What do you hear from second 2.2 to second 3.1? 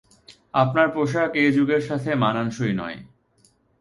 মানানসই নয়।